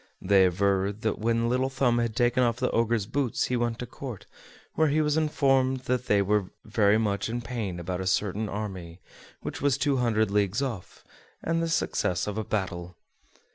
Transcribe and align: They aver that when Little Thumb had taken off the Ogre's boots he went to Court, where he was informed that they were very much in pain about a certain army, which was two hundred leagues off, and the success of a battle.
They 0.19 0.45
aver 0.45 0.91
that 0.91 1.19
when 1.19 1.47
Little 1.47 1.69
Thumb 1.69 1.99
had 1.99 2.15
taken 2.15 2.41
off 2.41 2.57
the 2.57 2.71
Ogre's 2.71 3.05
boots 3.05 3.43
he 3.45 3.55
went 3.55 3.77
to 3.77 3.85
Court, 3.85 4.25
where 4.73 4.87
he 4.87 4.99
was 4.99 5.15
informed 5.15 5.81
that 5.81 6.07
they 6.07 6.23
were 6.23 6.49
very 6.65 6.97
much 6.97 7.29
in 7.29 7.39
pain 7.39 7.79
about 7.79 8.01
a 8.01 8.07
certain 8.07 8.49
army, 8.49 8.99
which 9.41 9.61
was 9.61 9.77
two 9.77 9.97
hundred 9.97 10.31
leagues 10.31 10.59
off, 10.63 11.03
and 11.43 11.61
the 11.61 11.69
success 11.69 12.25
of 12.25 12.39
a 12.39 12.43
battle. 12.43 12.97